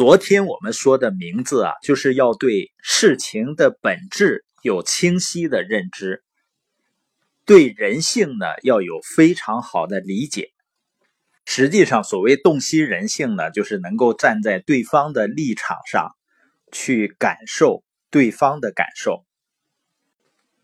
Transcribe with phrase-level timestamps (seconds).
[0.00, 6.24] 昨天我们说的名字啊，就是要对事情的本质有清晰的认知，
[7.44, 10.52] 对人性呢要有非常好的理解。
[11.44, 16.08] 实际上，所谓洞悉人性呢，就是能够站在对方的立场上
[16.72, 19.26] 去感受对方的感受。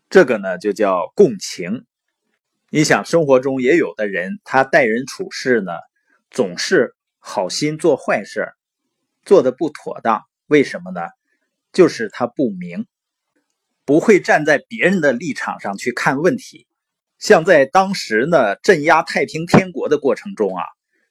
[0.09, 1.85] 这个呢就叫共情。
[2.71, 5.73] 你想，生活中也有的人，他待人处事呢，
[6.31, 8.47] 总是好心做坏事，
[9.27, 10.23] 做的不妥当。
[10.47, 11.01] 为什么呢？
[11.73, 12.87] 就是他不明，
[13.85, 16.65] 不会站在别人的立场上去看问题。
[17.19, 20.63] 像在当时呢，镇压太平天国的过程中啊，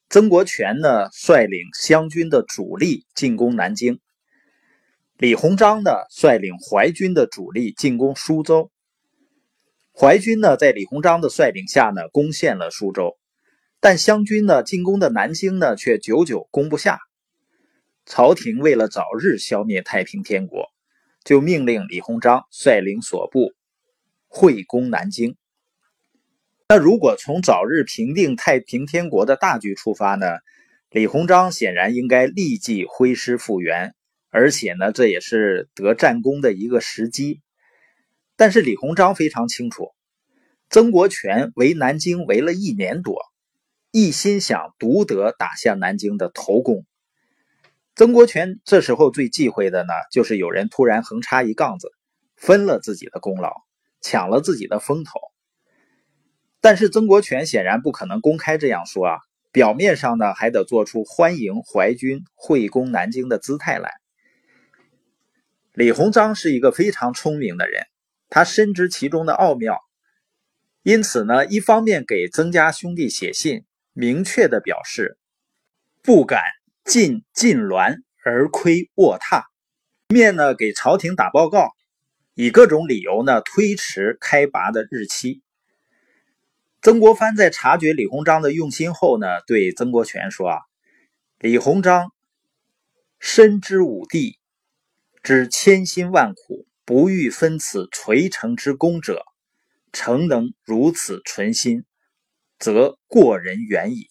[0.08, 4.00] 曾国荃呢率领湘军的主力进攻南京，
[5.18, 8.70] 李鸿章呢率领淮军的主力进攻苏州。
[9.92, 13.16] 淮军呢，在李鸿章的率领下呢，攻陷了苏州，
[13.80, 16.98] 但湘军呢，进攻的南京呢，却久久攻不下。
[18.06, 20.68] 朝廷为了早日消灭太平天国，
[21.24, 23.52] 就命令李鸿章率领所部
[24.28, 25.36] 会攻南京。
[26.68, 30.26] 那如果从早日平定太平天国的大局出发呢，
[30.88, 33.96] 李鸿章显然应该立即挥师复员，
[34.30, 37.42] 而且呢，这也是得战功的一个时机。
[38.36, 39.90] 但是李鸿章非常清楚，
[40.70, 43.18] 曾国荃围南京围了一年多，
[43.90, 46.86] 一心想独得打下南京的头功。
[47.96, 51.90] 曾国荃这时候最忌讳的呢，就是有人突然横插一杠子，
[52.36, 53.54] 分了自己的功劳，
[54.02, 55.18] 抢了自己的风头。
[56.60, 59.18] 但是曾国荃显然不可能公开这样说啊，
[59.50, 63.94] 表面上呢还得做出欢迎淮军会攻南京的姿态来。
[65.72, 67.86] 李鸿章是一个非常聪明的人。
[68.28, 69.78] 他深知其中的奥妙，
[70.82, 75.16] 因此呢，一方面给曾家兄弟写信，明确的表示
[76.02, 76.42] 不敢
[76.86, 79.42] 进晋滦而窥卧榻；
[80.08, 81.72] 一面呢，给朝廷打报告，
[82.34, 85.42] 以各种理由呢推迟开拔的日期。
[86.80, 90.60] 曾国藩在察觉李鸿章的用心后呢，对曾国荃说：“啊，
[91.38, 92.12] 李鸿章
[93.18, 94.38] 深知武帝
[95.22, 99.24] 之千辛万苦。”不欲分此垂成之功者，
[99.92, 101.82] 诚能如此存心，
[102.60, 104.06] 则过人远矣。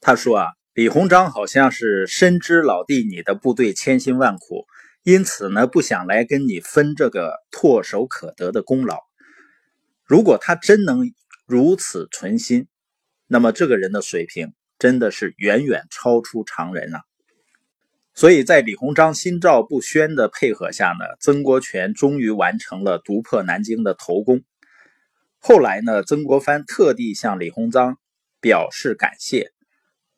[0.00, 0.46] 他说啊，
[0.78, 4.64] 李鸿章好像是深知老弟你的部队千辛万苦，
[5.02, 9.00] 因此呢，不想来跟你分这个唾手可得的功劳。
[10.04, 11.12] 如果他真能
[11.48, 12.68] 如此存心，
[13.26, 17.00] 那么这个人的水平真的是远远超出常人啊。
[18.14, 24.44] 所以在李鸿章心照不宣的配合下呢，曾国荃终于完成了独破南京的头功。
[25.40, 27.98] 后来呢，曾国藩特地向李鸿章
[28.40, 29.50] 表示感谢，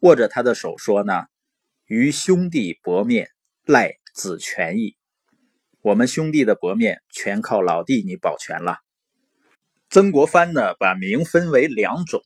[0.01, 1.27] 握着他的手说呢
[1.87, 3.31] ：“与兄弟薄面，
[3.65, 4.97] 赖子权矣。
[5.83, 8.79] 我们兄弟的薄面全靠老弟你保全了。”
[9.91, 12.23] 曾国藩呢，把名分为两种，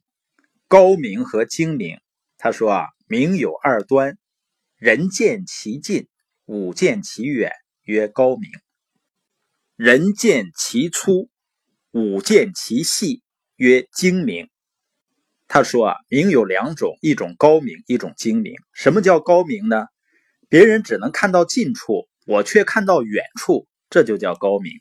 [0.69, 1.99] 高明和精明。
[2.39, 4.19] 他说啊，名有二端。
[4.77, 6.09] 人见其近，
[6.45, 7.53] 武见其远，
[7.85, 8.51] 曰高明；
[9.77, 11.31] 人见其粗，
[11.91, 13.23] 武见其细，
[13.57, 14.51] 曰精明。
[15.55, 18.57] 他说啊，明有两种，一种高明，一种精明。
[18.73, 19.87] 什么叫高明呢？
[20.49, 24.73] 别人只能看到近处，我却看到远处，这就叫高明。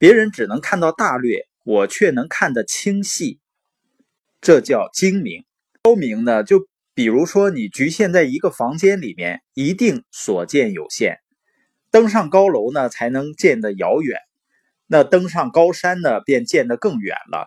[0.00, 3.38] 别人只能看到大略，我却能看得清细，
[4.40, 5.44] 这叫精明。
[5.84, 6.66] 高明呢，就。
[6.94, 11.14] 比如说，你局限在一个房间里面，一定所见有限；
[11.92, 14.18] 登上高楼呢，才能见得遥远；
[14.88, 17.46] 那登上高山呢，便见得更远了。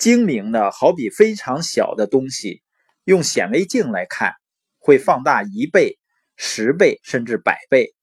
[0.00, 2.62] 精明呢，好比非常小的东西，
[3.04, 4.32] 用显微镜来看，
[4.78, 5.98] 会放大一倍、
[6.36, 7.94] 十倍，甚至百倍。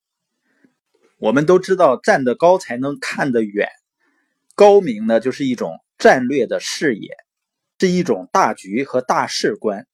[1.17, 3.67] 我们都知道，站得高才能看得远。
[4.53, 7.17] 高明呢，就是一种战略的视野，
[7.79, 9.87] 是一种大局和大事观。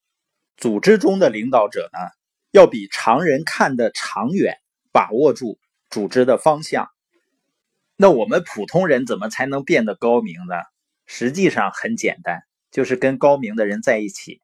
[0.57, 1.99] 组织中的领导者呢，
[2.51, 4.57] 要比常人看得长远，
[4.91, 5.57] 把握住
[5.89, 6.89] 组织的方向。
[7.95, 10.55] 那我们普通人怎么才能变得高明呢？
[11.15, 14.41] 实际上很简单，就是跟高明的人在一起，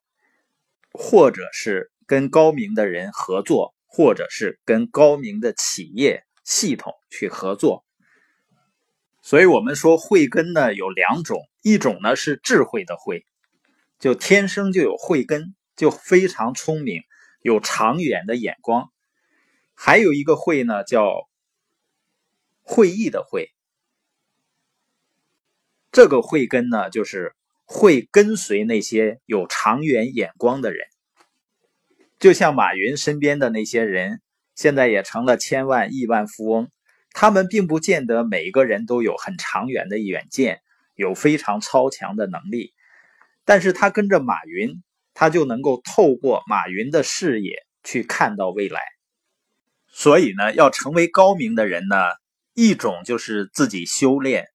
[0.93, 7.83] 或者是跟高明的人合作，或者是跟高明的企业系统去合作。
[9.23, 13.25] 所以，我们说慧根呢有两种，一种呢是智慧的慧，
[13.97, 15.55] 就天生就有慧根。
[15.75, 17.03] 就非常聪明，
[17.41, 18.91] 有长远的眼光。
[19.73, 21.29] 还有一个会呢，叫
[22.61, 23.49] 会议的会。
[25.91, 27.33] 这个慧根呢，就是
[27.65, 30.87] 会跟随那些有长远眼光的人。
[32.19, 34.21] 就像马云身边的那些人，
[34.55, 36.69] 现在也成了千万亿万富翁。
[37.11, 40.61] 他们并不见得每个人都有很长远的远见，
[40.95, 42.73] 有非常超强的能力。
[43.45, 44.83] 但是他跟着马云，
[45.15, 48.79] 他就能够透过马云的视野去看到未来。
[49.87, 51.95] 所以呢，要成为高明的人呢，
[52.53, 54.49] 一种就是自己修炼，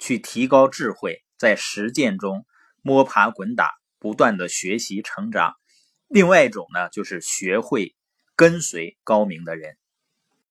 [0.00, 2.44] 去提高智慧，在实践中
[2.82, 3.70] 摸爬滚打，
[4.00, 5.52] 不断的学习成长；
[6.08, 7.94] 另外一种呢，就是学会
[8.34, 9.76] 跟随高明的人。